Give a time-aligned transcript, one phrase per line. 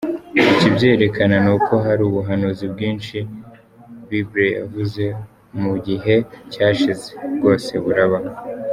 [0.51, 3.17] Ikibyerekana nuko hari ubuhanuzi bwinshi
[4.09, 5.03] Bible yavuze
[5.61, 6.15] mu gihe
[6.51, 8.19] cyashize, bwose buraba.